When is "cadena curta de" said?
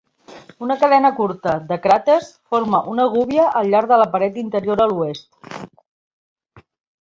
0.83-1.77